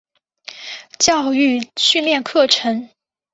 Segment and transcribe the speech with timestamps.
[0.97, 2.89] 教育训练课程